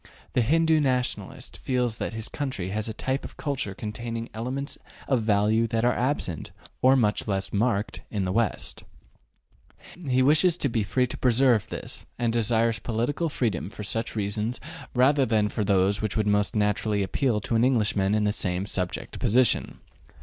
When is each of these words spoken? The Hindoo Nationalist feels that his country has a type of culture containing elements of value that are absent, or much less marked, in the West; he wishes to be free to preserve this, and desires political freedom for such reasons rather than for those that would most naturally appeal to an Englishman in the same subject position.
The 0.33 0.41
Hindoo 0.41 0.79
Nationalist 0.81 1.59
feels 1.59 1.99
that 1.99 2.13
his 2.13 2.27
country 2.27 2.69
has 2.69 2.89
a 2.89 2.91
type 2.93 3.23
of 3.23 3.37
culture 3.37 3.75
containing 3.75 4.29
elements 4.33 4.79
of 5.07 5.21
value 5.21 5.67
that 5.67 5.85
are 5.85 5.93
absent, 5.93 6.49
or 6.81 6.95
much 6.95 7.27
less 7.27 7.53
marked, 7.53 8.01
in 8.09 8.25
the 8.25 8.31
West; 8.31 8.83
he 10.09 10.23
wishes 10.23 10.57
to 10.57 10.69
be 10.69 10.81
free 10.81 11.05
to 11.05 11.19
preserve 11.19 11.67
this, 11.67 12.07
and 12.17 12.33
desires 12.33 12.79
political 12.79 13.29
freedom 13.29 13.69
for 13.69 13.83
such 13.83 14.15
reasons 14.15 14.59
rather 14.95 15.23
than 15.23 15.49
for 15.49 15.63
those 15.63 15.99
that 15.99 16.17
would 16.17 16.25
most 16.25 16.55
naturally 16.55 17.03
appeal 17.03 17.39
to 17.41 17.53
an 17.55 17.63
Englishman 17.63 18.15
in 18.15 18.23
the 18.23 18.33
same 18.33 18.65
subject 18.65 19.19
position. 19.19 19.81